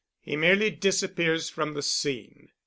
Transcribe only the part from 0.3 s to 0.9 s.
merely